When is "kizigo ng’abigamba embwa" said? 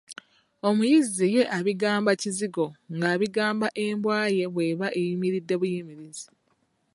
2.21-4.17